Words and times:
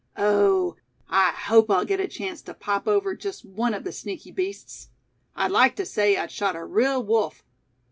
"Oh! 0.17 0.77
I 1.11 1.29
hope 1.29 1.69
I'll 1.69 1.85
get 1.85 1.99
a 1.99 2.07
chance 2.07 2.41
to 2.41 2.55
pop 2.55 2.87
over 2.87 3.13
just 3.15 3.45
one 3.45 3.75
of 3.75 3.83
the 3.83 3.91
sneaky 3.91 4.31
beasts. 4.31 4.89
I'd 5.35 5.51
like 5.51 5.75
to 5.75 5.85
say 5.85 6.17
I'd 6.17 6.31
shot 6.31 6.55
a 6.55 6.65
real 6.65 7.03
wolf. 7.03 7.43